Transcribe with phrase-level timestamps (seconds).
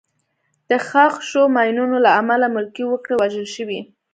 [0.69, 3.79] د ښخ شوو ماینونو له امله ملکي وګړي وژل شوي.